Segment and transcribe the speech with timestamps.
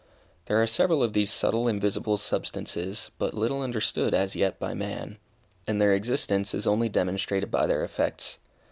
[0.45, 5.19] There are several of these subtle, invisible substances but little understood as yet by man,
[5.67, 8.39] and their existence is only demonstrated by their effects.